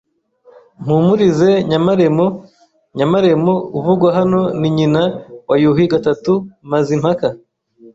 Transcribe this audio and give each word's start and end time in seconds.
Mpumurize 0.81 1.49
Nyamaremo 1.69 2.25
Nyamaremo 2.97 3.53
uvugwa 3.77 4.09
hano 4.17 4.41
ni 4.59 4.69
nyina 4.77 5.01
wa 5.49 5.55
Yuhi 5.63 5.85
III 5.93 6.33
Mazimpaka 6.71 7.27